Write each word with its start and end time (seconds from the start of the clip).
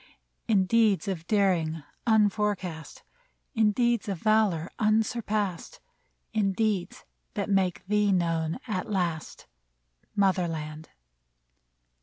159 0.47 0.57
AMERICA 0.57 0.59
In 0.59 0.65
deeds 0.65 1.07
of 1.07 1.27
daring 1.27 1.83
unforecast, 2.07 3.03
In 3.53 3.71
deeds 3.71 4.09
of 4.09 4.17
valor 4.17 4.71
unsurpassed, 4.79 5.79
In 6.33 6.53
deeds 6.53 7.05
that 7.35 7.51
make 7.51 7.85
thee 7.85 8.11
known 8.11 8.57
at 8.67 8.89
last, 8.89 9.45
Mother 10.15 10.47
land 10.47 10.89